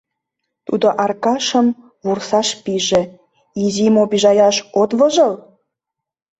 Тудо 0.67 0.87
Аркашым 1.03 1.67
вурсаш 2.05 2.49
пиже: 2.63 3.01
«Изим 3.63 3.95
обижаяш 4.03 4.57
от 4.81 4.91
вожыл? 4.99 5.33